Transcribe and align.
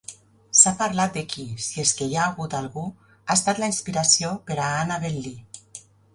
S'ha 0.59 0.71
parlat 0.77 1.11
de 1.19 1.21
qui, 1.33 1.45
si 1.65 1.83
és 1.83 1.91
que 1.99 2.07
hi 2.13 2.17
ha 2.17 2.23
hagut 2.31 2.57
algú, 2.61 2.87
ha 3.19 3.37
estat 3.41 3.63
la 3.65 3.71
inspiració 3.75 4.33
per 4.51 4.59
a 4.65 4.73
"Annabel 4.81 5.23
Lee". 5.29 5.85